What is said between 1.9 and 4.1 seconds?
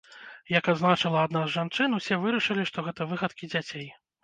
усе вырашылі, што гэта выхадкі дзяцей.